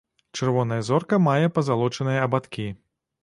Чырвоная 0.37 0.79
зорка 0.87 1.19
мае 1.27 1.47
пазалочаныя 1.59 2.25
абадкі. 2.29 2.67